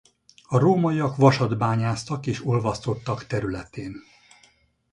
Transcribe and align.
A 0.43 0.57
rómaiak 0.57 1.15
vasat 1.17 1.57
bányásztak 1.57 2.25
és 2.27 2.45
olvasztottak 2.45 3.25
területén. 3.27 3.95